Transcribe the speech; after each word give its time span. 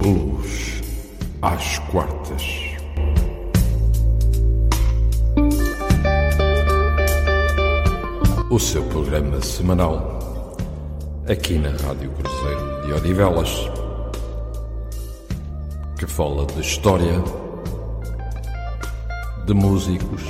Blues 0.00 0.82
às 1.42 1.78
quartas. 1.90 2.42
O 8.50 8.58
seu 8.58 8.82
programa 8.84 9.40
semanal 9.42 10.56
aqui 11.28 11.58
na 11.58 11.70
Rádio 11.70 12.10
Cruzeiro 12.10 12.86
de 12.86 12.92
Odivelas 12.94 13.70
que 15.98 16.06
fala 16.06 16.46
de 16.46 16.62
história, 16.62 17.22
de 19.44 19.52
músicos, 19.52 20.22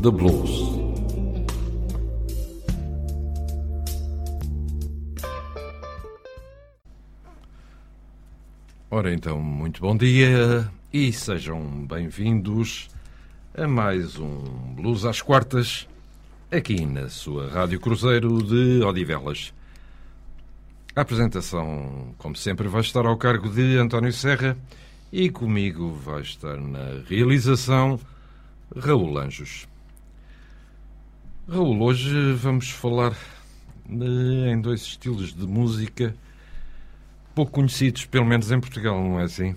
de 0.00 0.08
blues. 0.08 0.77
Ora 8.90 9.12
então, 9.12 9.38
muito 9.38 9.82
bom 9.82 9.94
dia 9.94 10.66
e 10.90 11.12
sejam 11.12 11.60
bem-vindos 11.86 12.88
a 13.54 13.68
mais 13.68 14.18
um 14.18 14.40
Blues 14.74 15.04
às 15.04 15.20
Quartas, 15.20 15.86
aqui 16.50 16.86
na 16.86 17.10
sua 17.10 17.50
Rádio 17.50 17.78
Cruzeiro 17.80 18.42
de 18.42 18.82
Odivelas. 18.82 19.52
A 20.96 21.02
apresentação, 21.02 22.14
como 22.16 22.34
sempre, 22.34 22.66
vai 22.66 22.80
estar 22.80 23.04
ao 23.04 23.18
cargo 23.18 23.50
de 23.50 23.76
António 23.76 24.10
Serra 24.10 24.56
e 25.12 25.28
comigo 25.28 25.92
vai 25.92 26.22
estar 26.22 26.56
na 26.56 27.02
realização 27.06 28.00
Raul 28.74 29.18
Anjos. 29.18 29.68
Raul, 31.46 31.78
hoje 31.82 32.32
vamos 32.32 32.70
falar 32.70 33.14
de, 33.86 34.48
em 34.50 34.58
dois 34.58 34.80
estilos 34.80 35.34
de 35.34 35.46
música 35.46 36.16
pouco 37.38 37.52
conhecidos, 37.52 38.04
pelo 38.04 38.26
menos 38.26 38.50
em 38.50 38.58
Portugal, 38.58 39.00
não 39.00 39.20
é 39.20 39.22
assim? 39.22 39.54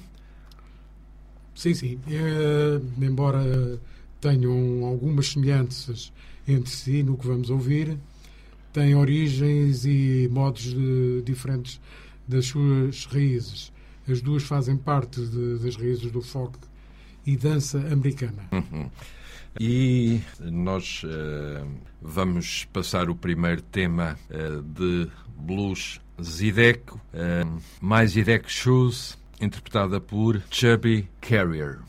Sim, 1.56 1.74
sim. 1.74 2.00
É, 2.08 2.80
embora 3.04 3.80
tenham 4.20 4.86
algumas 4.86 5.30
semelhanças 5.30 6.14
entre 6.48 6.70
si 6.70 7.02
no 7.02 7.18
que 7.18 7.26
vamos 7.26 7.50
ouvir, 7.50 7.98
têm 8.72 8.94
origens 8.94 9.84
e 9.84 10.30
modos 10.32 10.76
de, 10.76 11.24
diferentes 11.24 11.82
das 12.28 12.46
suas 12.46 13.06
raízes. 13.06 13.74
As 14.08 14.22
duas 14.22 14.44
fazem 14.44 14.78
parte 14.78 15.20
de, 15.20 15.58
das 15.58 15.76
raízes 15.76 16.12
do 16.12 16.22
folk 16.22 16.59
e 17.26 17.36
dança 17.36 17.80
americana. 17.80 18.48
Uhum. 18.52 18.92
E 19.59 20.22
nós 20.40 21.02
uh, 21.04 21.68
vamos 22.00 22.66
passar 22.66 23.09
o 23.09 23.16
primeiro 23.16 23.64
tema 23.64 24.20
uh, 24.30 24.62
de 24.62 25.09
blues 25.36 26.00
Zideco, 26.20 27.00
uh, 27.14 27.62
mais 27.80 28.12
Zideco 28.12 28.50
Shoes, 28.50 29.17
interpretada 29.40 30.00
por 30.00 30.42
Chubby 30.50 31.09
Carrier. 31.20 31.80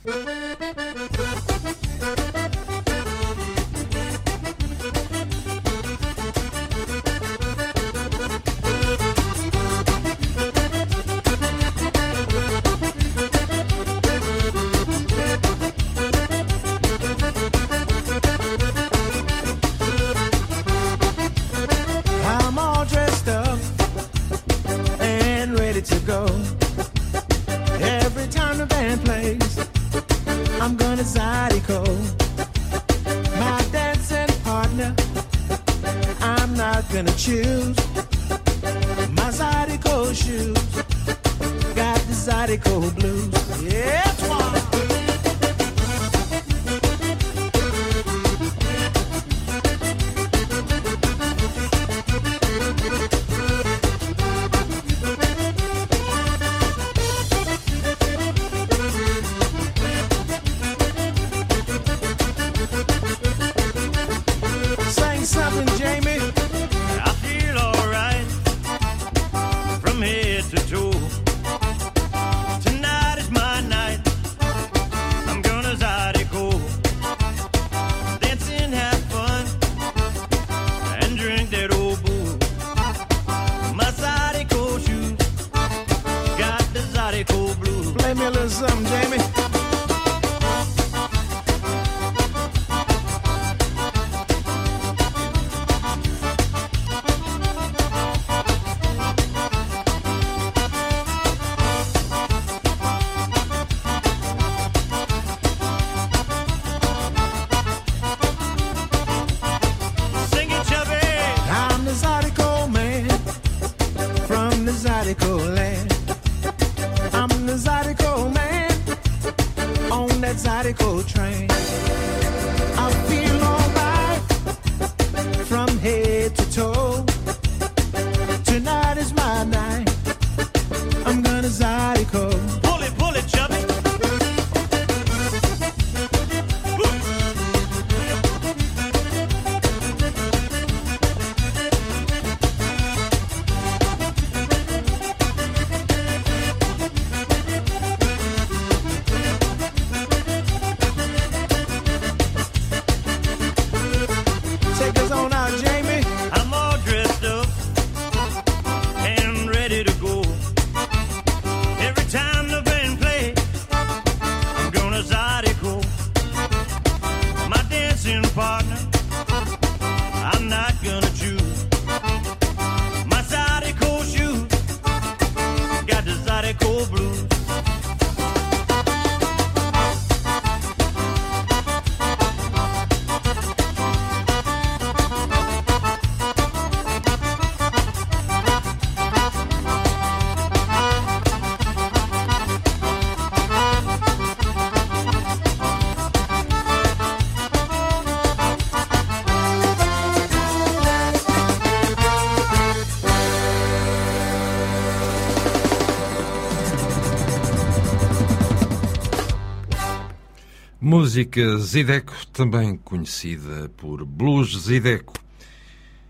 Música 211.12 211.58
Zideco, 211.58 212.26
também 212.28 212.74
conhecida 212.74 213.68
por 213.76 214.02
Blues 214.02 214.58
Zideco, 214.62 215.12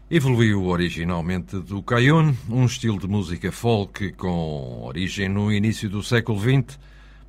evoluiu 0.09 0.65
originalmente 0.67 1.59
do 1.59 1.83
Cajun, 1.83 2.33
um 2.49 2.65
estilo 2.67 3.01
de 3.01 3.09
música 3.09 3.51
folk 3.51 4.13
com 4.13 4.85
origem 4.85 5.29
no 5.29 5.53
início 5.53 5.91
do 5.91 6.05
século 6.05 6.39
XX, 6.39 6.79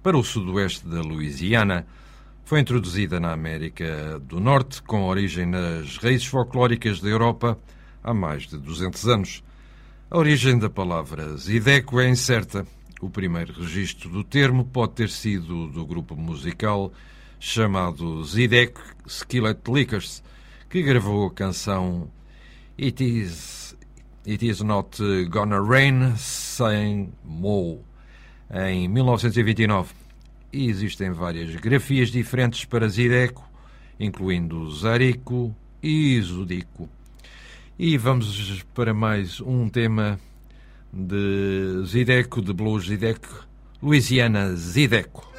para 0.03 0.15
o 0.15 0.23
sudoeste 0.23 0.85
da 0.85 1.01
Louisiana. 1.01 1.87
Foi 2.45 2.59
introduzida 2.59 3.19
na 3.19 3.31
América 3.31 4.19
do 4.19 4.39
Norte, 4.39 4.79
com 4.83 5.05
origem 5.05 5.47
nas 5.47 5.97
raízes 5.97 6.27
folclóricas 6.27 7.01
da 7.01 7.09
Europa, 7.09 7.57
há 8.03 8.13
mais 8.13 8.43
de 8.43 8.59
200 8.59 9.07
anos. 9.07 9.43
A 10.11 10.17
origem 10.19 10.59
da 10.59 10.69
palavra 10.69 11.35
Zideco 11.37 11.99
é 11.99 12.07
incerta. 12.07 12.67
O 13.01 13.09
primeiro 13.09 13.51
registro 13.51 14.11
do 14.11 14.23
termo 14.23 14.63
pode 14.63 14.93
ter 14.93 15.09
sido 15.09 15.69
do 15.69 15.83
grupo 15.87 16.15
musical 16.15 16.93
chamado 17.43 18.23
Zidek 18.23 18.79
Skillet 19.05 19.59
Lickers, 19.67 20.23
que 20.69 20.81
gravou 20.81 21.27
a 21.27 21.31
canção 21.31 22.09
It 22.81 23.03
Is, 23.03 23.75
It 24.25 24.47
Is 24.47 24.61
Not 24.61 24.97
Gonna 25.29 25.61
Rain 25.61 26.15
sem 26.15 27.11
Mo 27.21 27.83
em 28.49 28.87
1929. 28.87 29.93
E 30.53 30.69
existem 30.69 31.11
várias 31.11 31.53
grafias 31.57 32.09
diferentes 32.11 32.63
para 32.63 32.87
Zideco, 32.87 33.43
incluindo 33.99 34.71
Zarico 34.71 35.53
e 35.81 36.21
Zudico. 36.21 36.87
E 37.77 37.97
vamos 37.97 38.63
para 38.73 38.93
mais 38.93 39.41
um 39.41 39.67
tema 39.67 40.17
de 40.93 41.83
Zideco, 41.87 42.41
de 42.41 42.53
blues 42.53 42.87
Zideco, 42.87 43.45
Louisiana 43.81 44.55
Zideco. 44.55 45.29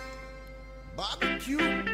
Barbecue 0.97 1.94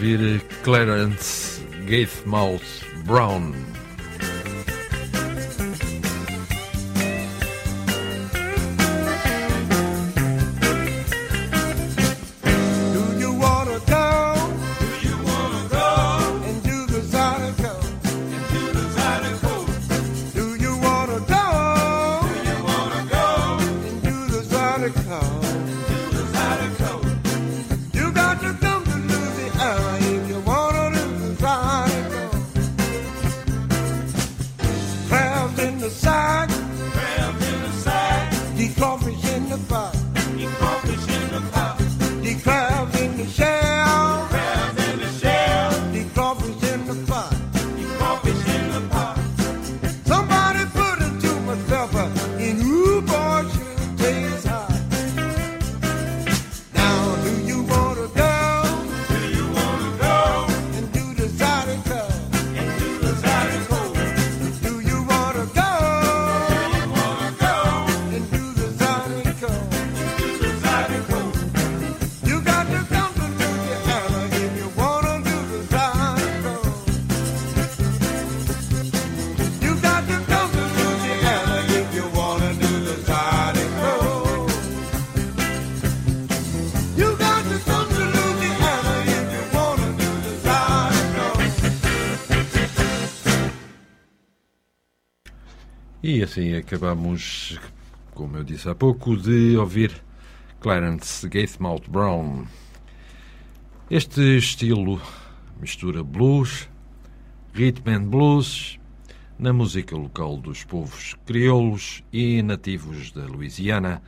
ouvir 0.00 0.40
Clarence 0.62 1.60
Gatemouth 1.86 2.84
Brown. 3.04 3.69
E 96.12 96.24
assim 96.24 96.54
acabamos, 96.56 97.56
como 98.16 98.36
eu 98.36 98.42
disse 98.42 98.68
há 98.68 98.74
pouco, 98.74 99.16
de 99.16 99.56
ouvir 99.56 99.92
Clarence 100.58 101.28
Gatemouth 101.28 101.88
Brown. 101.88 102.46
Este 103.88 104.36
estilo 104.36 105.00
mistura 105.60 106.02
blues, 106.02 106.68
rhythm 107.54 107.88
and 107.88 108.08
blues, 108.08 108.76
na 109.38 109.52
música 109.52 109.96
local 109.96 110.36
dos 110.36 110.64
povos 110.64 111.14
crioulos 111.24 112.02
e 112.12 112.42
nativos 112.42 113.12
da 113.12 113.26
Louisiana, 113.26 114.02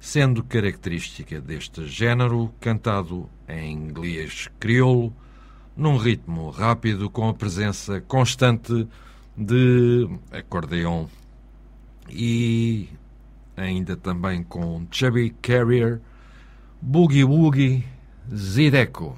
sendo 0.00 0.42
característica 0.42 1.42
deste 1.42 1.86
género 1.86 2.54
cantado 2.58 3.28
em 3.46 3.70
inglês 3.70 4.48
crioulo, 4.58 5.14
num 5.76 5.98
ritmo 5.98 6.48
rápido 6.48 7.10
com 7.10 7.28
a 7.28 7.34
presença 7.34 8.00
constante 8.00 8.88
de 9.36 10.08
acordeão 10.32 11.06
e 12.08 12.88
ainda 13.56 13.96
também 13.96 14.42
com 14.42 14.86
Chubby 14.90 15.30
Carrier, 15.42 16.00
Boogie 16.80 17.24
Woogie, 17.24 17.84
Zideco. 18.32 19.16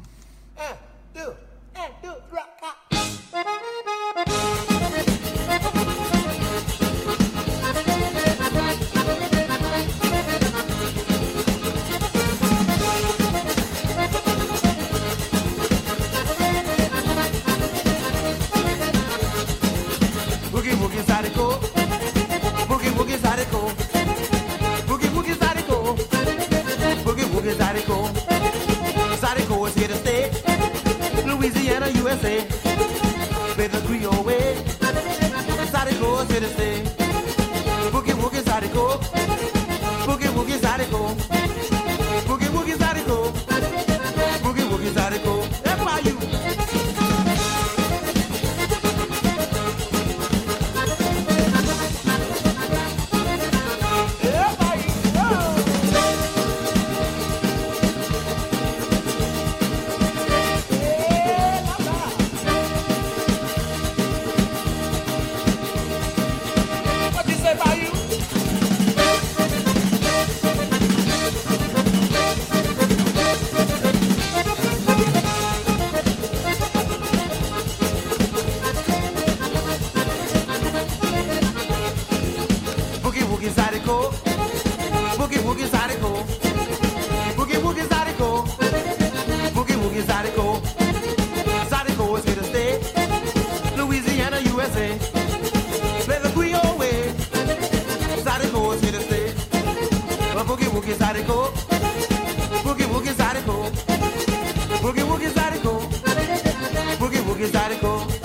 Boogie 107.56 107.78
woogie 107.82 108.15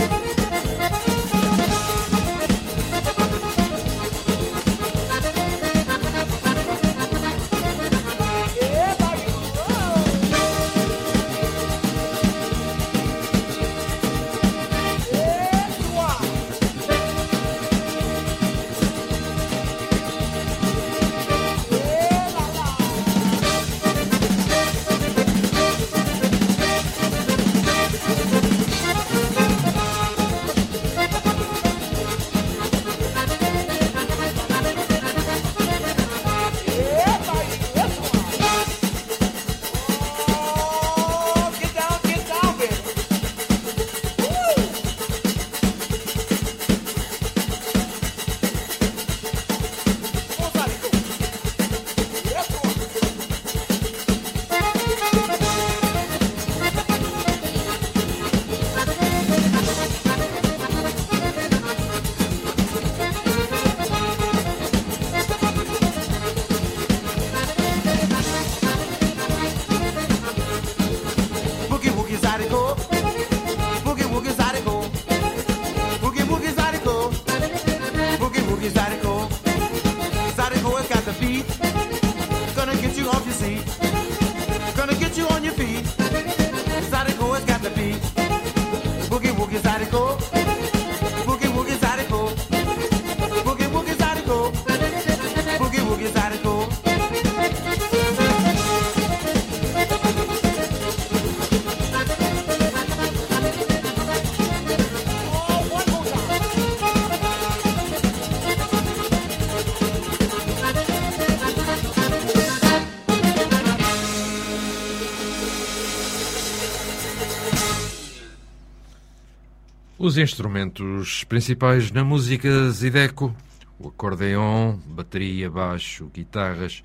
Os 120.03 120.17
instrumentos 120.17 121.23
principais 121.25 121.91
na 121.91 122.03
música 122.03 122.71
Zideco, 122.71 123.35
o 123.77 123.89
acordeon, 123.89 124.77
bateria, 124.87 125.47
baixo, 125.47 126.09
guitarras 126.11 126.81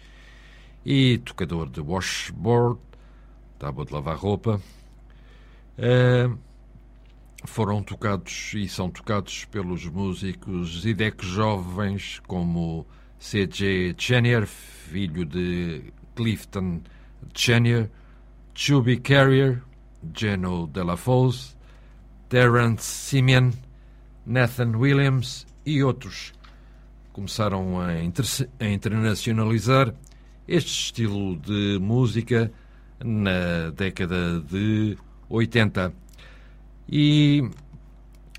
e 0.84 1.16
tocador 1.24 1.70
de 1.70 1.80
washboard, 1.80 2.78
tábua 3.58 3.86
de 3.86 3.94
lavar 3.94 4.18
roupa, 4.18 4.60
eh, 5.78 6.28
foram 7.46 7.82
tocados 7.82 8.52
e 8.52 8.68
são 8.68 8.90
tocados 8.90 9.46
pelos 9.46 9.86
músicos 9.86 10.82
Zideco 10.82 11.24
jovens 11.24 12.20
como 12.26 12.86
C.J. 13.18 13.94
Chenier, 13.96 14.44
filho 14.46 15.24
de 15.24 15.84
Clifton 16.14 16.82
Chenier, 17.34 17.88
Chubby 18.54 18.98
Carrier, 18.98 19.62
Geno 20.14 20.66
Delafosse, 20.66 21.55
Terence 22.28 22.82
Simeon, 22.82 23.52
Nathan 24.24 24.76
Williams 24.76 25.46
e 25.64 25.82
outros 25.82 26.32
começaram 27.12 27.80
a, 27.80 27.88
a 27.88 28.68
internacionalizar 28.68 29.94
este 30.46 30.68
estilo 30.68 31.36
de 31.36 31.78
música 31.80 32.52
na 33.02 33.70
década 33.74 34.40
de 34.40 34.98
80. 35.28 35.92
E 36.88 37.48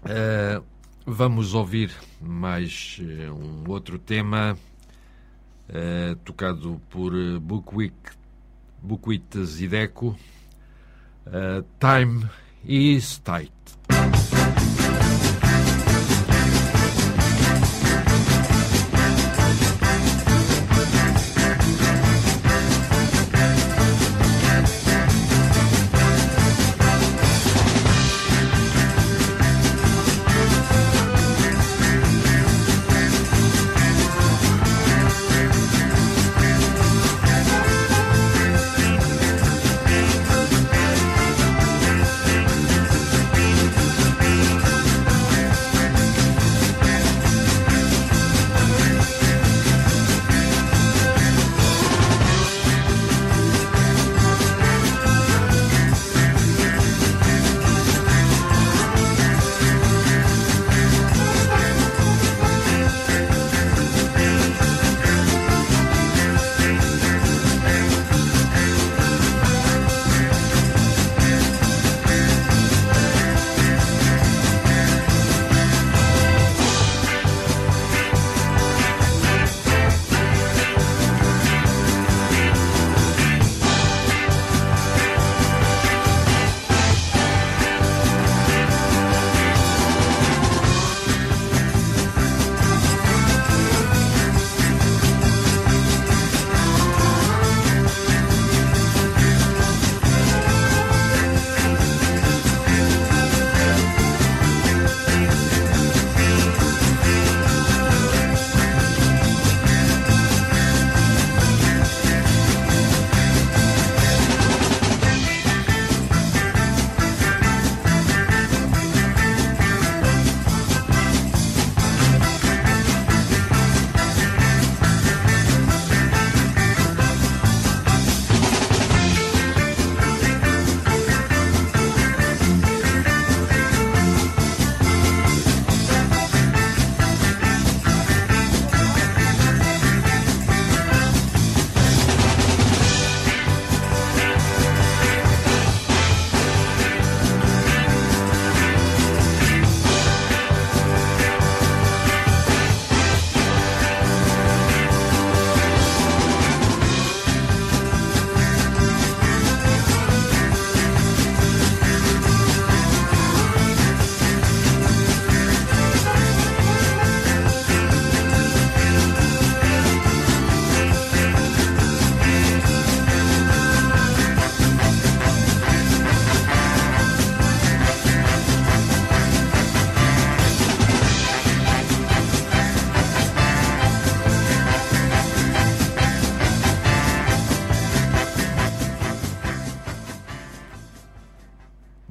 eh, 0.06 0.62
vamos 1.06 1.54
ouvir 1.54 1.92
mais 2.22 3.00
eh, 3.02 3.30
um 3.32 3.70
outro 3.70 3.98
tema 3.98 4.58
eh, 5.70 6.16
tocado 6.24 6.82
por 6.90 7.12
Buckwheat, 7.40 7.94
Zideco, 9.44 10.16
eh, 11.26 11.64
Time 11.80 12.30
is 12.68 13.20
Tight. 13.20 14.27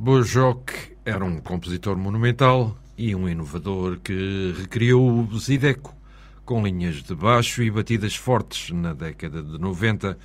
Bojoc 0.07 0.71
era 1.05 1.25
um 1.25 1.41
compositor 1.41 1.97
monumental 1.97 2.79
e 2.97 3.13
um 3.13 3.29
inovador 3.29 3.99
que 3.99 4.55
recriou 4.57 5.27
o 5.29 5.37
Zideco, 5.37 5.93
com 6.45 6.65
linhas 6.65 7.03
de 7.03 7.13
baixo 7.13 7.61
e 7.61 7.69
batidas 7.73 8.15
fortes 8.15 8.71
na 8.71 8.95
década 8.95 9.43
de 9.43 9.59
90. 9.59 10.17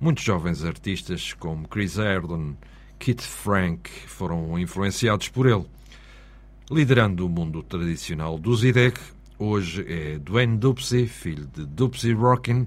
Muitos 0.00 0.24
jovens 0.24 0.64
artistas 0.64 1.34
como 1.34 1.68
Chris 1.68 2.00
Ayrton, 2.00 2.56
Keith 2.98 3.20
Frank 3.20 3.88
foram 4.08 4.58
influenciados 4.58 5.28
por 5.28 5.46
ele. 5.46 5.66
Liderando 6.68 7.24
o 7.24 7.28
mundo 7.28 7.62
tradicional 7.62 8.36
do 8.36 8.56
Zidek, 8.56 9.00
hoje 9.38 9.86
é 9.88 10.18
Dwayne 10.18 10.58
Dupsy, 10.58 11.06
filho 11.06 11.46
de 11.46 11.64
Dupsy 11.64 12.12
Rockin, 12.12 12.66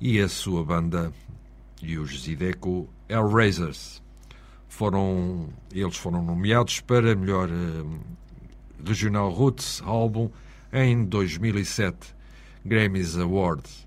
e 0.00 0.18
a 0.18 0.28
sua 0.28 0.64
banda 0.64 1.12
e 1.80 1.96
os 1.96 2.24
Zideco 2.24 2.88
Hellraisers 3.08 4.04
foram, 4.76 5.48
eles 5.72 5.96
foram 5.96 6.22
nomeados 6.22 6.80
para 6.80 7.16
melhor 7.16 7.48
hum, 7.48 7.98
Regional 8.84 9.30
Roots 9.30 9.80
Álbum 9.82 10.30
em 10.70 11.02
2007, 11.02 12.14
Grammys 12.62 13.16
Awards. 13.16 13.86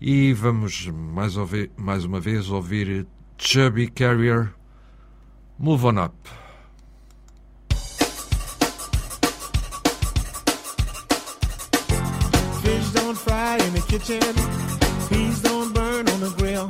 E 0.00 0.32
vamos 0.32 0.86
mais, 0.86 1.36
ouvir, 1.36 1.70
mais 1.76 2.06
uma 2.06 2.20
vez 2.20 2.48
ouvir 2.48 3.06
Chubby 3.36 3.88
Carrier 3.88 4.54
Move 5.58 5.84
On 5.84 6.02
Up. 6.02 6.14
Fish 12.62 12.92
don't 12.94 13.18
fry 13.18 13.58
in 13.58 13.74
the 13.74 13.84
kitchen, 13.86 14.20
peas 15.10 15.42
don't 15.42 15.74
burn 15.74 16.08
on 16.08 16.20
the 16.20 16.34
grill. 16.38 16.66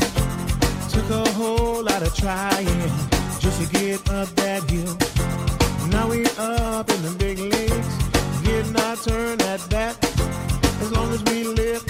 Took 0.90 1.08
a 1.10 1.30
whole 1.34 1.84
lot 1.84 2.02
of 2.02 2.12
trying. 2.16 3.17
just 3.48 3.72
to 3.72 3.78
get 3.78 4.10
up 4.10 4.28
that 4.36 4.62
hill. 4.68 4.94
Now 5.88 6.06
we're 6.08 6.26
up 6.38 6.90
in 6.90 7.02
the 7.02 7.14
big 7.18 7.38
leagues, 7.38 8.42
getting 8.44 8.76
our 8.76 8.96
turn 8.96 9.40
at 9.42 9.60
that. 9.70 9.96
As 10.82 10.92
long 10.92 11.10
as 11.12 11.22
we 11.24 11.44
live. 11.44 11.87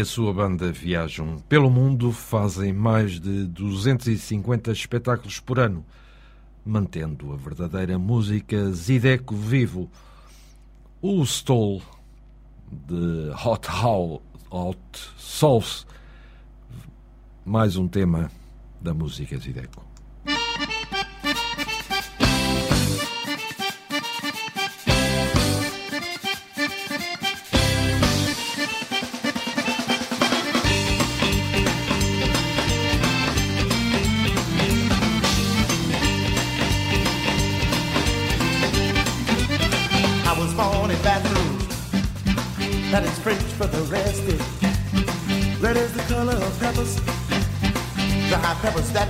e 0.00 0.02
a 0.02 0.04
sua 0.06 0.32
banda 0.32 0.72
viajam 0.72 1.36
pelo 1.46 1.70
mundo, 1.70 2.10
fazem 2.10 2.72
mais 2.72 3.20
de 3.20 3.46
250 3.48 4.72
espetáculos 4.72 5.38
por 5.40 5.60
ano, 5.60 5.84
mantendo 6.64 7.34
a 7.34 7.36
verdadeira 7.36 7.98
música 7.98 8.72
Zideco 8.72 9.36
vivo. 9.36 9.90
O 11.02 11.22
Stoll 11.22 11.82
de 12.72 13.30
Hot 13.44 13.68
How 13.70 14.22
Hot 14.50 14.78
Souls, 15.18 15.86
mais 17.44 17.76
um 17.76 17.86
tema 17.86 18.30
da 18.80 18.94
música 18.94 19.36
Zideco. 19.36 19.89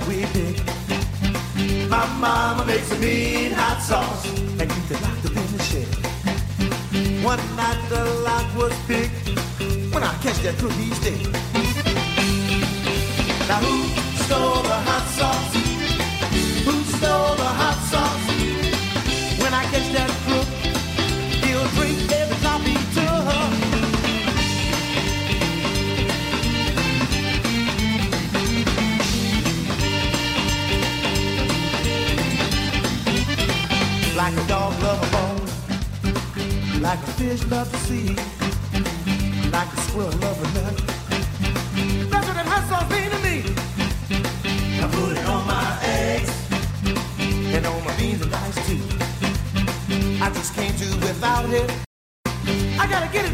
We 0.07 0.25
pick. 0.33 0.57
My 1.89 2.05
mama 2.19 2.65
makes 2.65 2.91
a 2.91 2.97
mean 2.99 3.51
hot 3.51 3.81
sauce. 3.81 4.25
And 4.59 4.61
it 4.61 5.01
locked 5.01 5.25
up 5.25 5.35
in 5.41 5.47
the 5.55 5.63
shed. 5.69 5.87
One 7.23 7.43
night 7.55 7.81
the 7.89 8.03
lock 8.25 8.47
was 8.55 8.73
big. 8.87 9.09
When 9.93 10.03
I 10.03 10.13
catch 10.23 10.39
that 10.45 10.55
crook, 10.59 10.71
he's 10.73 10.99
dead. 10.99 11.21
Now 13.49 13.59
who 13.65 13.75
stole 14.23 14.63
the 14.63 14.77
hot 14.89 15.05
sauce? 15.17 15.40
Like 36.91 37.07
a 37.07 37.11
fish 37.13 37.45
love 37.45 37.71
the 37.71 37.77
sea, 37.87 38.07
like 39.49 39.71
a 39.71 39.81
squirrel 39.87 40.11
love 40.19 40.37
a 40.43 40.47
nut. 40.59 40.75
That's 42.11 42.27
what 42.27 42.35
that 42.35 42.45
hot 42.51 42.63
sauce 42.67 42.89
mean 42.91 43.09
to 43.15 43.19
me. 43.27 43.37
I 44.83 44.85
put 44.91 45.15
it 45.15 45.25
on 45.25 45.47
my 45.47 45.79
eggs 46.03 46.31
and 47.55 47.65
on 47.65 47.85
my 47.85 47.95
beans 47.95 48.21
and 48.21 48.31
rice 48.33 48.59
too. 48.67 48.83
I 50.21 50.29
just 50.31 50.53
can't 50.53 50.77
do 50.77 50.89
without 51.07 51.49
it. 51.49 51.71
I 52.77 52.85
gotta 52.89 53.09
get 53.13 53.23
it 53.23 53.30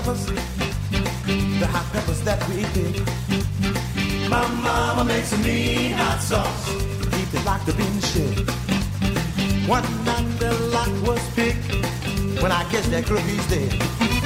peppers 0.00 0.24
the 1.60 1.66
hot 1.66 1.84
peppers 1.92 2.22
that 2.22 2.40
we 2.48 2.64
pick. 2.72 2.96
My 4.30 4.46
mama 4.62 5.04
makes 5.04 5.32
a 5.32 5.38
mean 5.38 5.92
hot 5.92 6.20
sauce. 6.22 6.68
Keep 7.12 7.34
it 7.34 7.44
locked 7.44 7.68
up 7.68 7.78
in 7.78 8.00
the 8.00 8.06
shed. 8.06 8.38
One 9.68 9.84
night 10.04 10.38
the 10.38 10.52
lock 10.72 10.88
was 11.06 11.22
picked. 11.34 11.66
When 12.42 12.50
I 12.50 12.64
catch 12.70 12.86
that 12.86 13.04
crook, 13.04 13.20
he's 13.20 13.46
dead. 13.48 14.19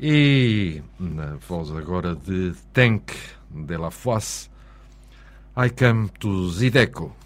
E 0.00 0.80
na 0.96 1.34
voz 1.48 1.72
agora 1.72 2.14
de 2.14 2.54
Tank 2.72 3.12
de 3.50 3.76
la 3.76 3.90
Fosse, 3.90 4.48
I 5.56 5.70
Come 5.70 6.08
to 6.20 6.48
Zideco. 6.50 7.17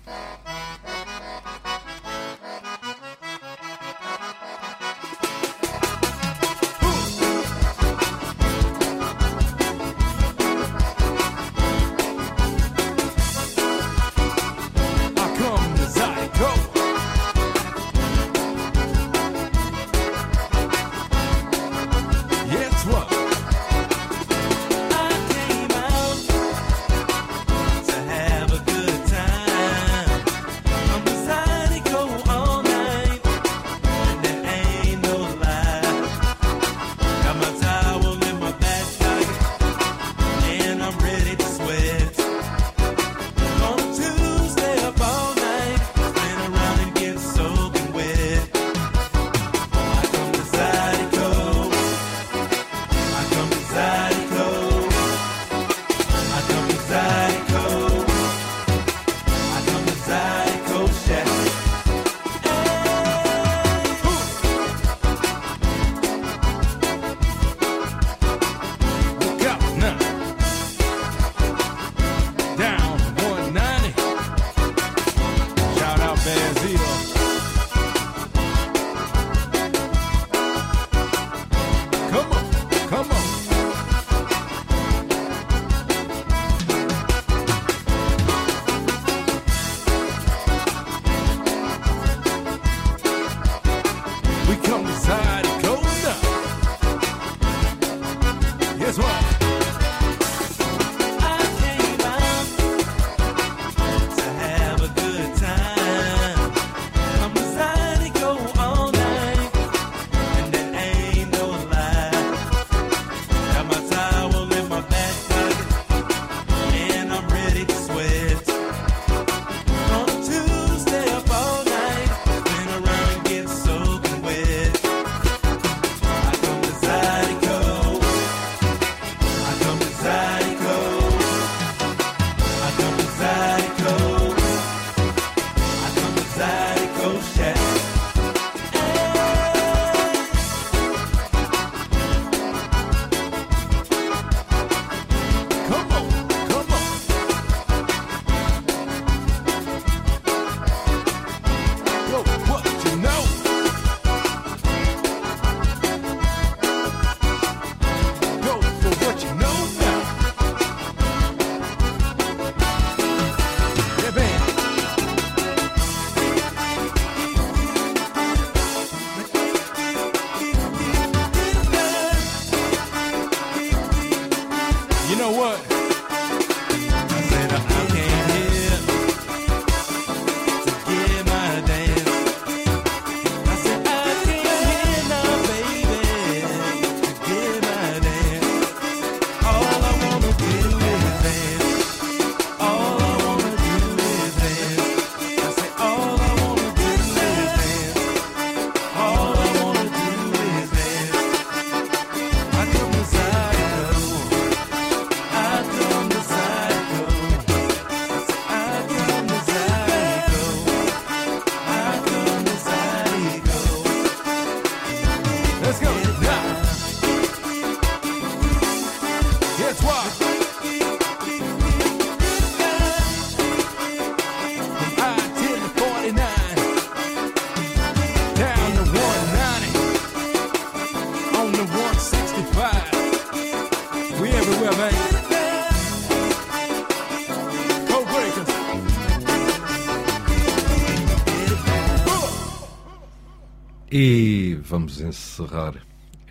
vamos 244.73 245.03
encerrar 245.03 245.75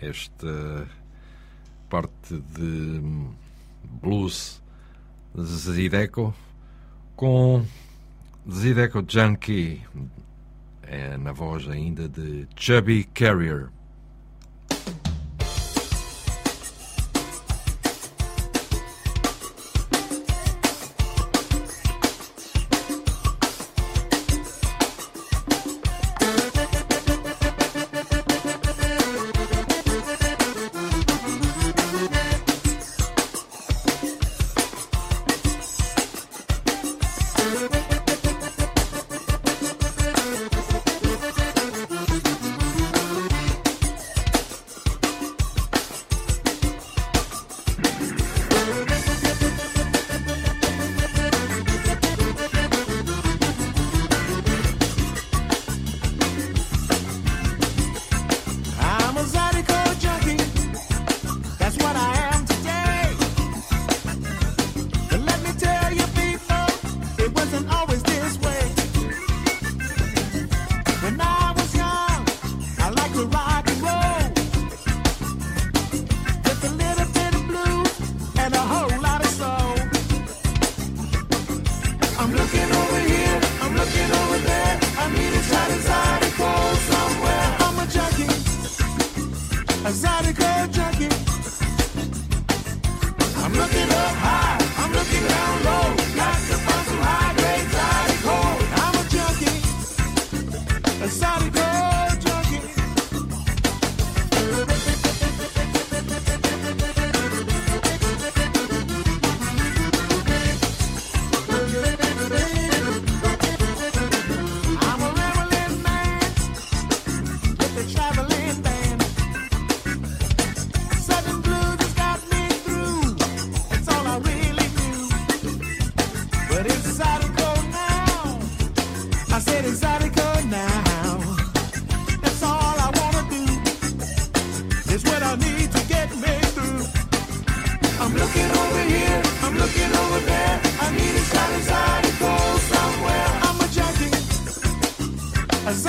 esta 0.00 0.88
parte 1.88 2.40
de 2.40 2.98
hum, 2.98 3.32
blues 4.02 4.60
Zideco 5.40 6.34
com 7.14 7.64
Zideco 8.50 9.04
Junkie, 9.06 9.80
é 10.82 11.16
na 11.16 11.30
voz 11.30 11.68
ainda 11.68 12.08
de 12.08 12.48
Chubby 12.56 13.04
Carrier. 13.04 13.68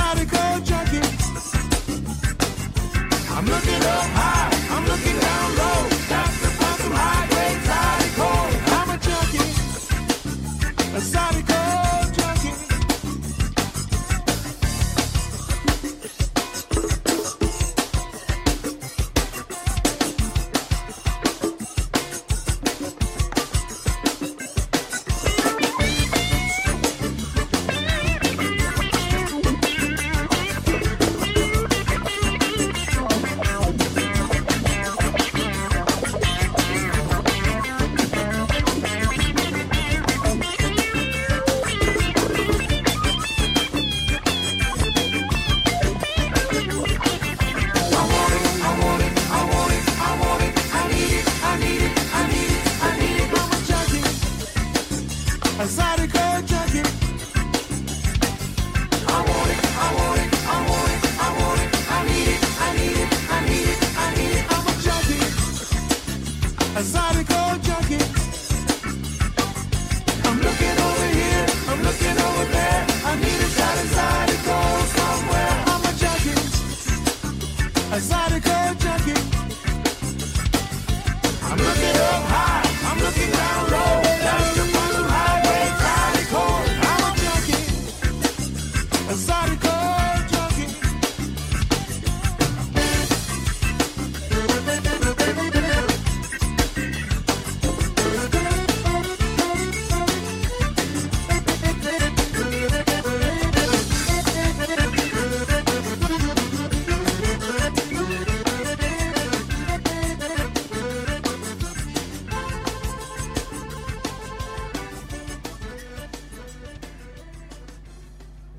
somebody 0.03 0.25
go. 0.25 0.43
I'm 3.35 3.45
looking 3.45 3.83
up 3.83 4.09
high. 4.15 4.42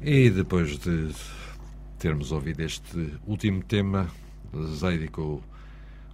E 0.06 0.28
depois 0.28 0.78
de 0.80 1.14
termos 1.98 2.30
ouvido 2.30 2.60
este 2.60 3.14
último 3.26 3.64
tema, 3.64 4.06
Zydeco 4.76 5.42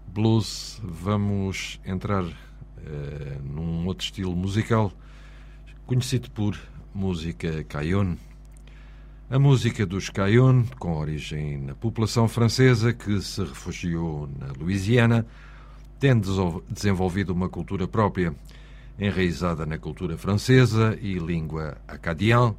Blues, 0.07 0.81
vamos 0.81 1.81
entrar 1.85 2.23
uh, 2.23 3.43
num 3.43 3.85
outro 3.89 4.05
estilo 4.05 4.37
musical 4.37 4.93
conhecido 5.87 6.31
por 6.31 6.57
música 6.95 7.65
Cayone. 7.65 8.17
A 9.29 9.41
música 9.41 9.85
dos 9.85 10.09
Cayone, 10.09 10.69
com 10.79 10.97
origem 10.97 11.59
na 11.59 11.75
população 11.75 12.29
francesa 12.29 12.93
que 12.93 13.21
se 13.21 13.43
refugiou 13.43 14.31
na 14.39 14.53
Louisiana, 14.57 15.27
tem 15.99 16.15
desenvolvido 16.71 17.31
uma 17.31 17.49
cultura 17.49 17.89
própria, 17.89 18.33
enraizada 18.97 19.67
na 19.67 19.79
cultura 19.79 20.17
francesa 20.17 20.97
e 21.03 21.15
língua 21.15 21.77
acadiana 21.89 22.55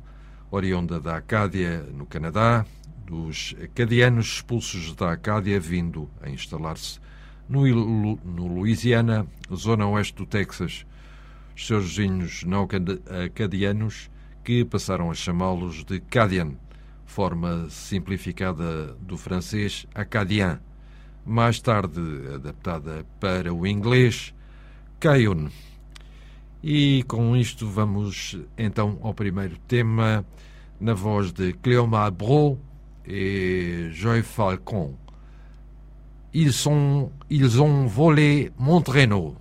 oriunda 0.52 1.00
da 1.00 1.16
Acádia, 1.16 1.82
no 1.94 2.06
Canadá, 2.06 2.66
dos 3.06 3.56
acadianos 3.64 4.28
expulsos 4.28 4.94
da 4.94 5.14
Acádia 5.14 5.60
vindo 5.60 6.10
a 6.22 6.30
instalar-se 6.30 7.00
no, 7.48 7.66
no 8.24 8.48
Louisiana, 8.48 9.26
zona 9.54 9.88
oeste 9.88 10.16
do 10.16 10.26
Texas. 10.26 10.86
Os 11.56 11.66
seus 11.66 11.96
vizinhos 11.96 12.44
não 12.44 12.68
acadianos 13.26 14.10
que 14.44 14.66
passaram 14.66 15.10
a 15.10 15.14
chamá-los 15.14 15.84
de 15.84 16.00
Cadian, 16.00 16.54
forma 17.06 17.70
simplificada 17.70 18.94
do 19.02 19.18
francês 19.18 19.86
acadien, 19.94 20.60
mais 21.26 21.60
tarde 21.60 22.00
adaptada 22.34 23.06
para 23.20 23.54
o 23.54 23.68
inglês 23.68 24.34
Cayun. 25.00 25.50
E 26.64 27.04
com 27.08 27.36
isto 27.36 27.66
vamos 27.66 28.38
então 28.56 29.00
ao 29.02 29.16
primeiro 29.16 29.58
tema, 29.68 30.24
na 30.80 30.94
voz 30.94 31.32
de 31.32 31.54
Cléoma 31.54 32.10
Bro 32.12 32.60
e 33.08 33.90
Joy 33.92 34.22
Falcon. 34.22 34.94
Ils, 36.32 36.54
sont, 36.54 37.12
ils 37.32 37.60
ont 37.60 37.88
volé 37.88 38.52
mon 38.60 38.80
traîneau. 38.80 39.36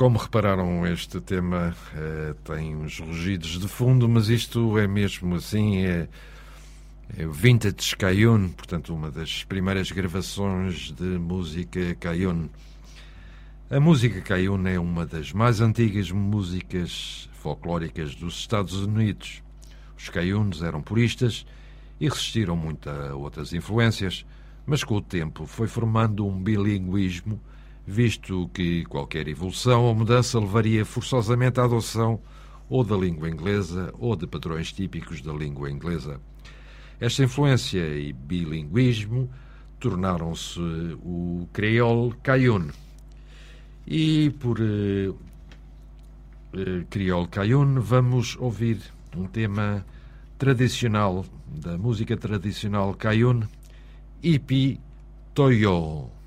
Como 0.00 0.16
repararam, 0.18 0.86
este 0.86 1.20
tema 1.20 1.76
eh, 1.94 2.34
tem 2.42 2.74
uns 2.74 2.98
rugidos 2.98 3.60
de 3.60 3.68
fundo, 3.68 4.08
mas 4.08 4.30
isto 4.30 4.78
é 4.78 4.88
mesmo 4.88 5.34
assim, 5.34 5.84
é, 5.84 6.08
é 7.18 7.26
Vintage 7.26 7.94
Cayun, 7.98 8.48
portanto, 8.48 8.94
uma 8.94 9.10
das 9.10 9.44
primeiras 9.44 9.92
gravações 9.92 10.90
de 10.90 11.04
música 11.04 11.94
Cayun. 11.96 12.48
A 13.68 13.78
música 13.78 14.22
Cayun 14.22 14.66
é 14.68 14.80
uma 14.80 15.04
das 15.04 15.34
mais 15.34 15.60
antigas 15.60 16.10
músicas 16.10 17.28
folclóricas 17.34 18.14
dos 18.14 18.38
Estados 18.38 18.82
Unidos. 18.82 19.42
Os 19.98 20.08
Cayuns 20.08 20.62
eram 20.62 20.80
puristas 20.80 21.44
e 22.00 22.08
resistiram 22.08 22.56
muito 22.56 22.88
a 22.88 23.14
outras 23.14 23.52
influências, 23.52 24.24
mas 24.64 24.82
com 24.82 24.94
o 24.94 25.02
tempo 25.02 25.44
foi 25.44 25.68
formando 25.68 26.26
um 26.26 26.42
bilinguismo 26.42 27.38
visto 27.90 28.48
que 28.54 28.84
qualquer 28.84 29.26
evolução 29.26 29.84
ou 29.84 29.94
mudança 29.94 30.38
levaria 30.38 30.84
forçosamente 30.84 31.58
à 31.58 31.64
adoção 31.64 32.20
ou 32.68 32.84
da 32.84 32.96
língua 32.96 33.28
inglesa 33.28 33.92
ou 33.98 34.14
de 34.14 34.26
padrões 34.26 34.72
típicos 34.72 35.20
da 35.20 35.32
língua 35.32 35.68
inglesa. 35.68 36.20
Esta 37.00 37.24
influência 37.24 37.80
e 37.98 38.12
bilinguismo 38.12 39.28
tornaram-se 39.80 40.60
o 41.02 41.48
creole 41.52 42.14
cayun. 42.22 42.68
E 43.86 44.30
por 44.38 44.58
eh, 44.60 45.10
eh, 46.52 46.84
creole 46.88 47.26
cayun 47.26 47.80
vamos 47.80 48.36
ouvir 48.38 48.78
um 49.16 49.26
tema 49.26 49.84
tradicional 50.38 51.24
da 51.48 51.76
música 51.76 52.16
tradicional 52.16 52.94
cayun, 52.94 53.42
Ipi 54.22 54.78
Toyo. 55.34 56.19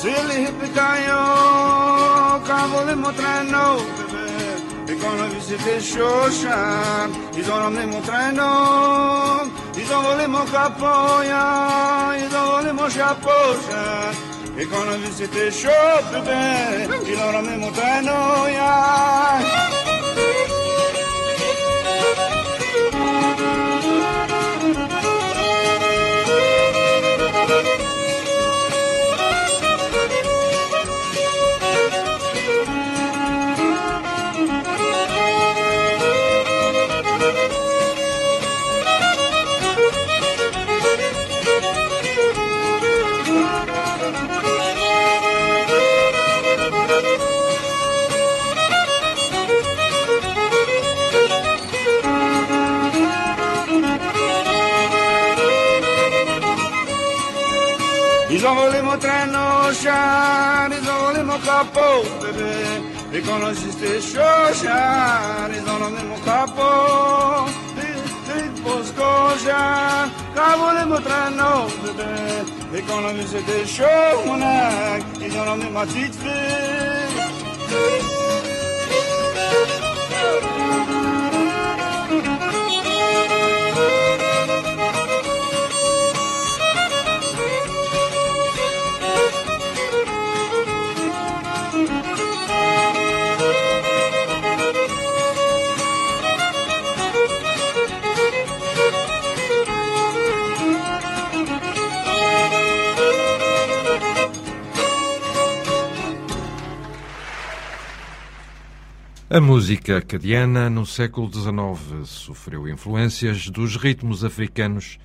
Σιλιπικάιο, 0.00 1.24
καβολή 2.48 2.96
μου 2.96 3.10
to 3.16 4.00
Et 4.90 4.96
quand 5.00 5.14
on 5.16 5.22
a 5.24 5.28
vu 5.32 5.40
c'était 5.48 5.80
Chochin, 5.92 7.08
ils 7.38 7.48
ont 7.52 7.60
emmené 7.66 7.86
mon 7.92 8.00
traîneau, 8.08 8.54
ils 9.80 9.90
ont 9.94 10.02
volé 10.08 10.26
mon 10.34 10.44
capot, 10.54 11.22
ils 12.22 12.32
ont 12.40 12.46
volé 12.52 12.72
mon 12.80 12.88
chapeau. 12.96 13.46
Et 14.58 14.64
quand 14.68 14.82
on 14.84 14.94
a 14.94 14.96
vu 15.02 15.10
c'était 15.18 15.52
chaud, 15.60 15.96
ils 17.10 17.18
me 17.20 17.38
emmené 17.38 17.56
mon 17.62 17.72
yeah. 18.56 19.79
Traîneau, 59.70 59.74
chat, 59.74 60.68
ils 60.70 60.88
ont 60.88 61.00
volé 61.06 61.22
mon 61.22 61.38
capot, 61.38 62.02
bébé. 62.22 62.54
Et 63.12 63.20
quand 63.22 63.40
on 63.42 63.52
c'était 63.54 64.00
chaud, 64.00 64.54
chat, 64.62 65.50
ils 65.52 65.68
ont 65.68 65.80
emmené 65.84 66.04
mon 66.08 66.18
capot. 66.18 67.50
Big 67.76 68.52
Bosco, 68.62 69.10
chat, 69.44 70.08
qu'a 70.34 70.56
volé 70.56 70.84
mon 70.86 71.00
traîneau, 71.00 71.68
bébé. 71.82 72.12
Et 72.78 72.82
quand 72.82 72.98
on 72.98 73.26
c'était 73.26 73.66
chaud, 73.66 74.22
mon 74.26 74.40
ac, 74.40 75.02
ils 75.20 75.36
ont 75.38 75.48
emmené 75.48 75.70
ma 75.70 75.84
petite 75.86 76.14
fille. 76.14 76.30
A 109.32 109.40
música 109.40 109.98
acadiana 109.98 110.68
no 110.68 110.84
século 110.84 111.32
XIX 111.32 112.04
sofreu 112.04 112.66
influências 112.66 113.48
dos 113.48 113.76
ritmos 113.76 114.24
africanos 114.24 114.98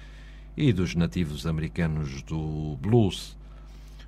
e 0.58 0.74
dos 0.74 0.96
nativos 0.96 1.46
americanos 1.46 2.24
do 2.24 2.76
blues. 2.82 3.38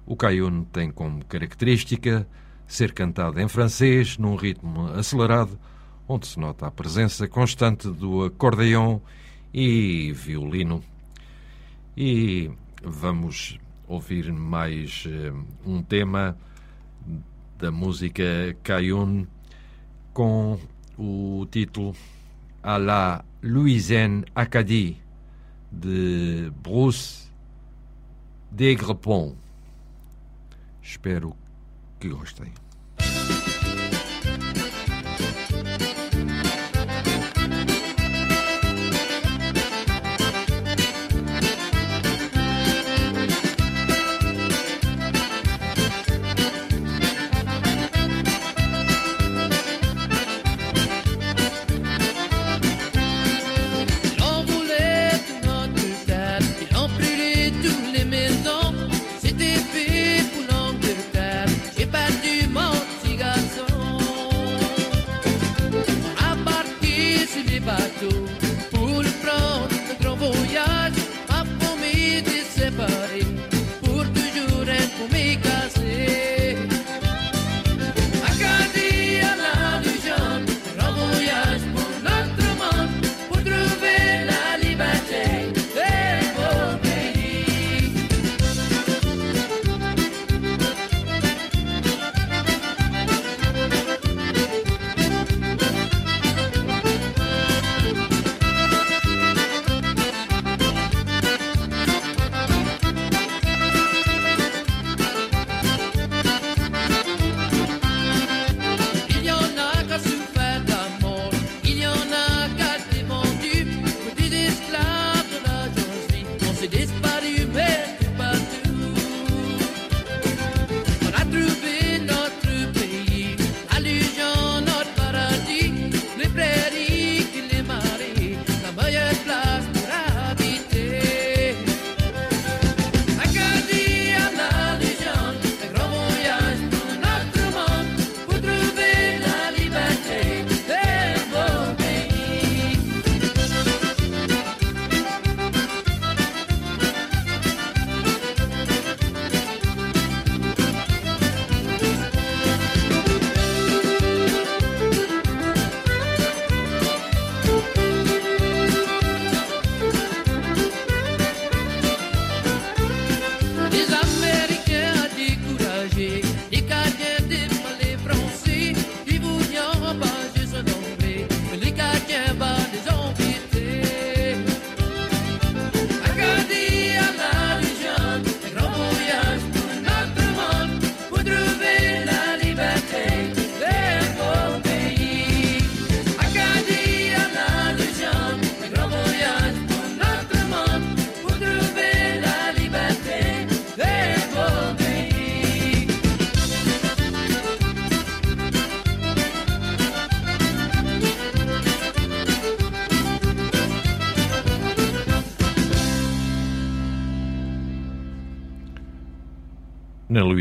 O 0.08 0.16
cajun 0.16 0.64
tem 0.64 0.90
como 0.90 1.24
característica 1.24 2.28
ser 2.66 2.94
cantado 2.94 3.40
em 3.40 3.48
francês 3.48 4.18
num 4.18 4.36
ritmo 4.36 4.88
acelerado, 4.88 5.56
onde 6.08 6.26
se 6.26 6.40
nota 6.40 6.66
a 6.66 6.72
presença 6.72 7.28
constante 7.28 7.88
do 7.88 8.24
acordeão 8.24 9.00
e 9.54 10.12
violino. 10.14 10.84
E 11.96 12.50
vamos 12.84 13.60
ouvir 13.88 14.34
mais 14.34 15.04
eh, 15.06 15.32
um 15.64 15.84
tema 15.84 16.36
da 17.60 17.70
música 17.70 18.58
cajun 18.64 19.28
com 20.18 20.58
o 20.98 21.46
título 21.46 21.94
à 22.64 22.80
la 22.80 23.24
Louisiane 23.44 24.26
Acadie 24.34 24.98
de 25.72 26.52
Bruce 26.64 27.32
Degrepont. 28.52 29.36
Espero 30.82 31.36
que 32.00 32.10
gostem. 32.10 32.52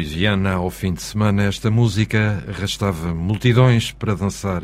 Louisiana, 0.07 0.52
ao 0.52 0.70
fim 0.70 0.94
de 0.94 1.02
semana, 1.02 1.42
esta 1.42 1.68
música 1.68 2.44
arrastava 2.48 3.12
multidões 3.12 3.90
para 3.90 4.14
dançar 4.14 4.62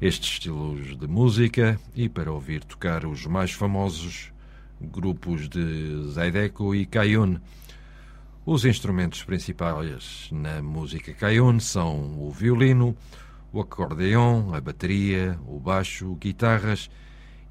estes 0.00 0.34
estilos 0.34 0.96
de 0.96 1.04
música 1.08 1.80
e 1.96 2.08
para 2.08 2.30
ouvir 2.30 2.62
tocar 2.62 3.04
os 3.04 3.26
mais 3.26 3.50
famosos 3.50 4.32
grupos 4.80 5.48
de 5.48 6.12
Zydeco 6.12 6.76
e 6.76 6.86
Cayenne. 6.86 7.40
Os 8.46 8.64
instrumentos 8.64 9.24
principais 9.24 10.28
na 10.30 10.62
música 10.62 11.12
Cayenne 11.12 11.60
são 11.60 12.16
o 12.16 12.30
violino, 12.30 12.96
o 13.52 13.60
acordeão, 13.60 14.54
a 14.54 14.60
bateria, 14.60 15.36
o 15.48 15.58
baixo, 15.58 16.14
guitarras 16.14 16.88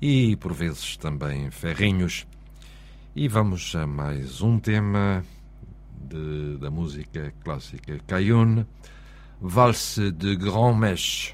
e, 0.01 0.38
por 0.38 0.53
vezes, 0.53 0.95
também 0.95 1.51
ferrinhos. 1.51 2.25
E 3.13 3.28
vamos 3.28 3.75
a 3.75 3.86
mais 3.86 4.41
um 4.41 4.57
tema 4.57 5.25
de- 6.02 6.58
da 6.58 6.70
música 6.70 7.34
clássica 7.43 8.00
Cayenne, 8.08 8.66
Valse 9.41 10.12
de 10.12 10.36
Grand 10.36 10.76
Mèche. 10.78 11.34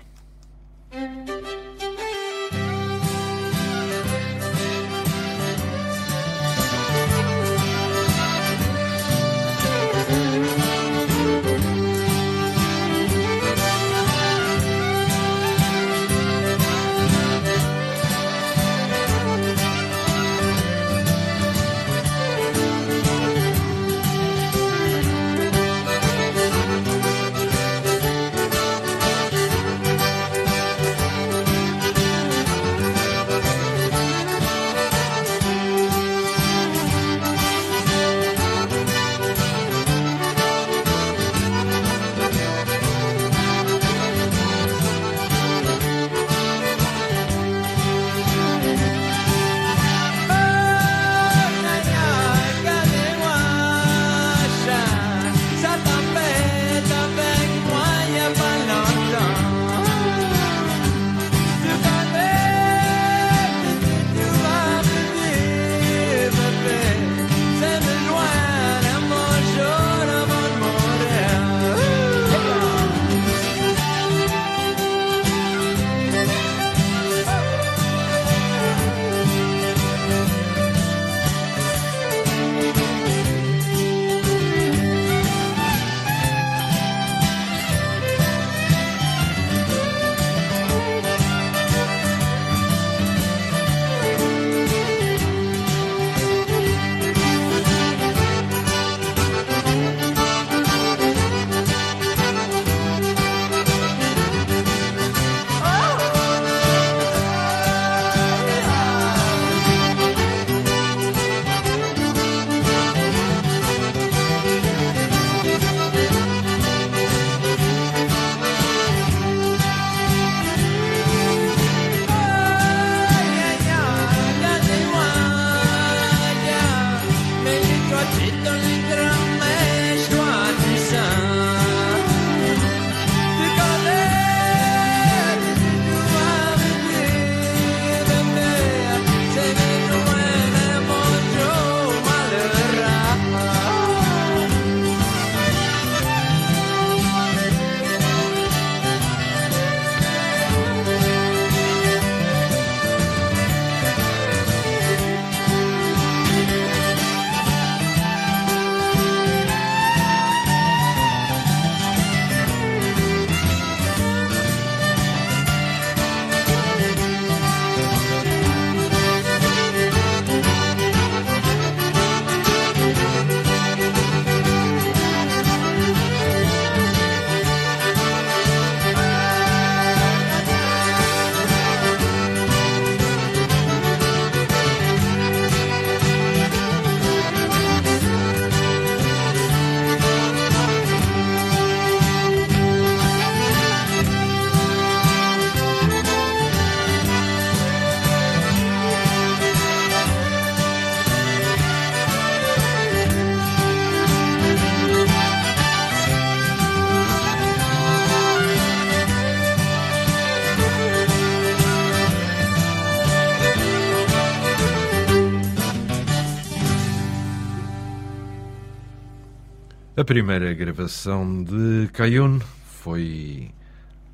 A 220.04 220.06
primeira 220.06 220.54
gravação 220.54 221.46
de 221.46 221.88
Cayenne 221.94 222.42
foi 222.66 223.52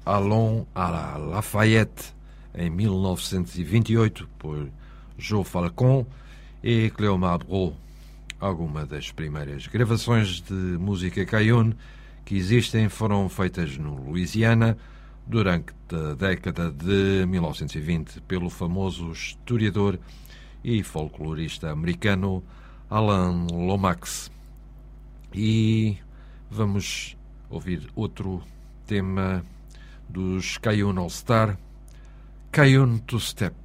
Allons 0.06 0.68
à 0.76 0.88
la 0.88 1.18
Lafayette, 1.18 2.14
em 2.54 2.70
1928, 2.70 4.30
por 4.38 4.70
Joe 5.18 5.44
Falcon 5.44 6.06
e 6.64 6.92
Cléomar 6.92 7.40
Bro. 7.40 7.74
Algumas 8.40 8.88
das 8.88 9.12
primeiras 9.12 9.66
gravações 9.66 10.42
de 10.42 10.54
música 10.54 11.26
Cayenne 11.26 11.76
que 12.24 12.36
existem 12.36 12.88
foram 12.88 13.28
feitas 13.28 13.76
no 13.76 13.96
Louisiana 13.96 14.78
durante 15.26 15.74
a 15.92 16.14
década 16.14 16.70
de 16.70 17.26
1920 17.26 18.22
pelo 18.28 18.52
famoso 18.52 19.12
historiador 19.12 20.00
e 20.64 20.84
folclorista 20.84 21.72
americano 21.72 22.44
Alan 22.92 23.48
Lomax. 23.52 24.30
E 25.34 25.98
vamos 26.50 27.16
ouvir 27.50 27.90
outro 27.96 28.42
tema 28.88 29.44
dos 30.08 30.58
Cayenne 30.58 31.00
All 31.00 31.10
Star, 31.10 31.58
Cayenne 32.52 33.00
to 33.02 33.20
Step. 33.20 33.56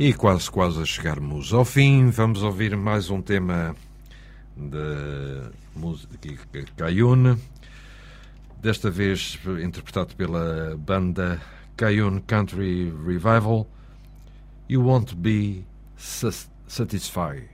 E 0.00 0.12
quase, 0.12 0.48
quase 0.48 0.80
a 0.80 0.84
chegarmos 0.84 1.52
ao 1.52 1.64
fim, 1.64 2.08
vamos 2.10 2.44
ouvir 2.44 2.76
mais 2.76 3.10
um 3.10 3.20
tema 3.20 3.74
da 4.56 5.50
música 5.74 6.16
Cayune, 6.76 7.36
desta 8.62 8.92
vez 8.92 9.36
interpretado 9.60 10.14
pela 10.14 10.76
banda 10.78 11.42
Cayune 11.76 12.20
Country 12.20 12.94
Revival. 13.04 13.66
You 14.68 14.84
Won't 14.84 15.16
Be 15.16 15.64
Satisfied. 15.96 17.48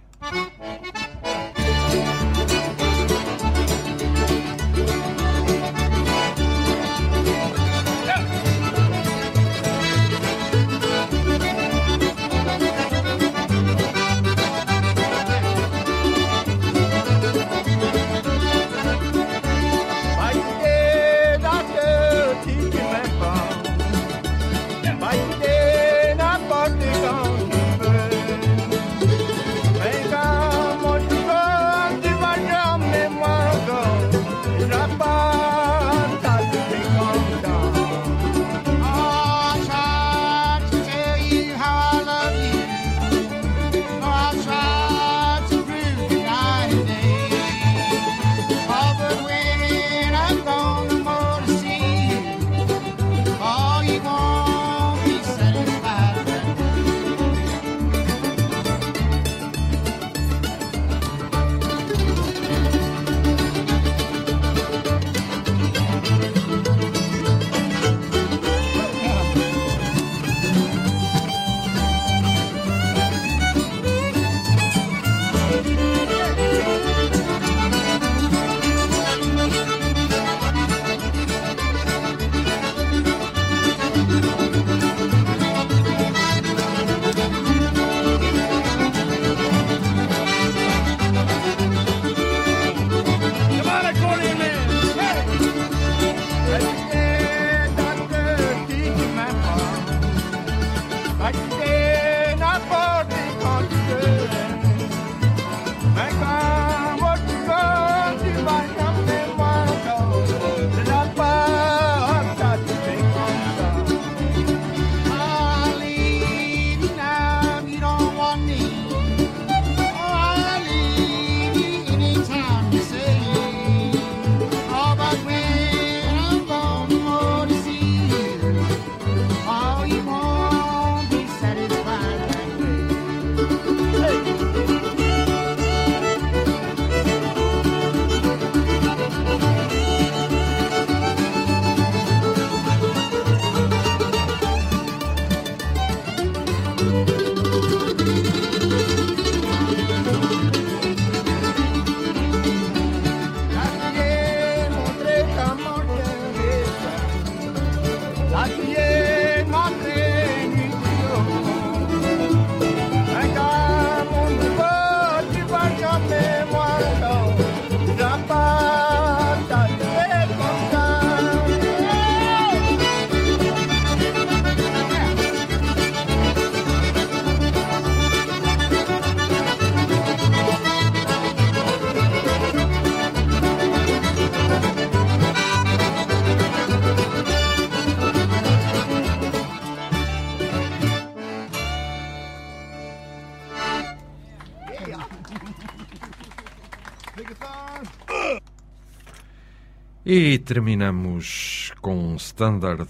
E 200.16 200.38
terminamos 200.38 201.72
com 201.80 202.14
standard 202.14 202.88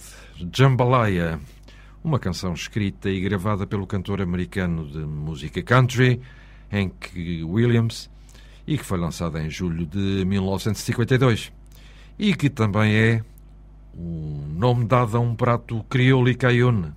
Jambalaya, 0.55 1.41
uma 2.05 2.19
canção 2.19 2.53
escrita 2.53 3.09
e 3.09 3.19
gravada 3.19 3.67
pelo 3.67 3.87
cantor 3.87 4.21
americano 4.21 4.87
de 4.87 4.99
música 4.99 5.63
country, 5.63 6.21
Hank 6.71 7.43
Williams, 7.43 8.11
e 8.67 8.77
que 8.77 8.85
foi 8.85 8.99
lançada 8.99 9.43
em 9.43 9.49
julho 9.49 9.87
de 9.87 10.23
1952, 10.27 11.51
e 12.19 12.35
que 12.35 12.51
também 12.51 12.95
é 12.95 13.23
o 13.95 14.45
nome 14.47 14.85
dado 14.85 15.17
a 15.17 15.21
um 15.21 15.35
prato 15.35 15.83
crioulo 15.85 16.29
e 16.29 16.35
caiune. 16.35 16.93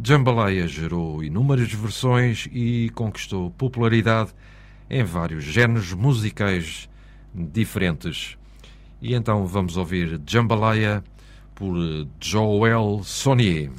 Jambalaya 0.00 0.68
gerou 0.68 1.24
inúmeras 1.24 1.72
versões 1.72 2.48
e 2.52 2.88
conquistou 2.90 3.50
popularidade 3.50 4.32
em 4.88 5.02
vários 5.02 5.42
géneros 5.42 5.92
musicais 5.92 6.88
diferentes. 7.34 8.38
E 9.02 9.14
então 9.14 9.46
vamos 9.46 9.76
ouvir 9.76 10.20
Jambalaya 10.26 11.02
por 11.54 11.74
Joel 12.20 13.00
Sonier. 13.02 13.70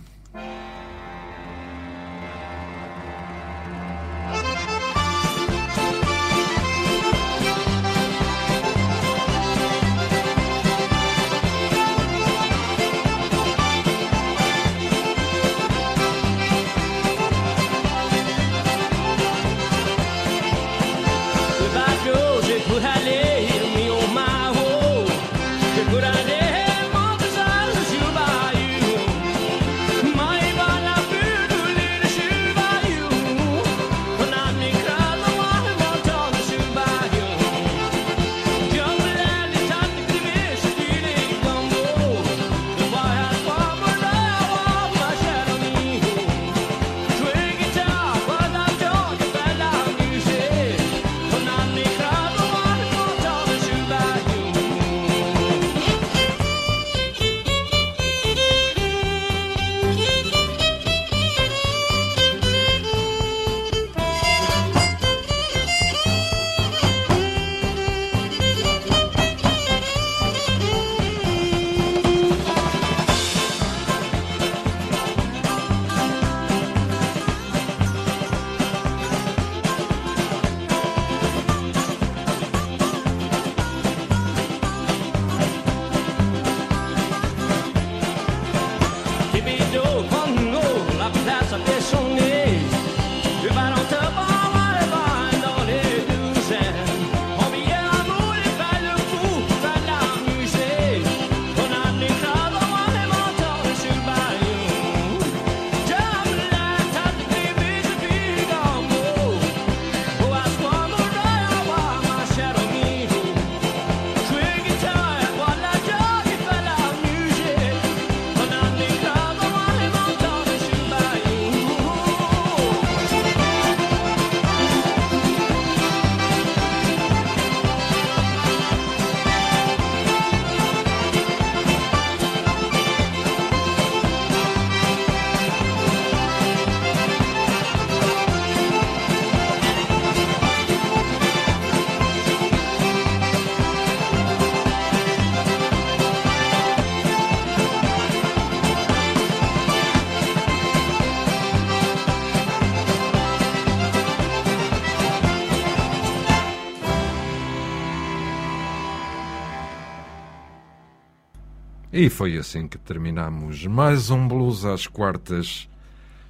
E 162.02 162.10
foi 162.10 162.36
assim 162.36 162.68
que 162.68 162.80
terminamos 162.80 163.68
mais 163.68 164.10
um 164.10 164.28
Blues 164.28 164.66
às 164.66 164.88
quartas. 164.88 165.70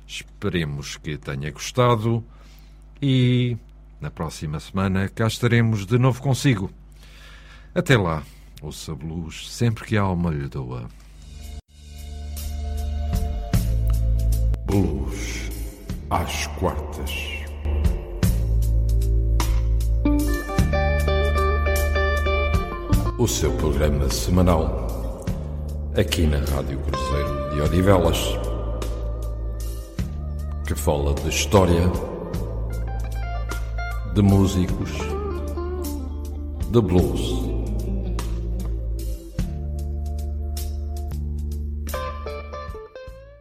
Esperemos 0.05 0.97
que 0.97 1.17
tenha 1.17 1.49
gostado 1.49 2.21
e 3.01 3.55
na 4.01 4.11
próxima 4.11 4.59
semana 4.59 5.07
cá 5.07 5.27
estaremos 5.27 5.85
de 5.85 5.97
novo 5.97 6.21
consigo. 6.21 6.69
Até 7.73 7.97
lá, 7.97 8.21
ouça 8.61 8.93
blues 8.93 9.49
sempre 9.49 9.85
que 9.85 9.95
a 9.95 10.01
alma 10.01 10.29
lhe 10.31 10.49
doa. 10.49 10.89
Blues 14.65 15.49
às 16.09 16.47
quartas. 16.47 17.11
O 23.17 23.25
seu 23.25 23.53
programa 23.53 24.09
semanal 24.09 24.90
aqui 25.97 26.25
na 26.25 26.37
Rádio 26.37 26.79
Cruzeiro 26.79 27.53
de 27.53 27.61
Odivelas, 27.61 28.17
que 30.65 30.73
fala 30.73 31.13
de 31.13 31.29
história, 31.29 31.91
de 34.13 34.21
músicos, 34.21 34.91
de 36.69 36.81
blues 36.81 37.50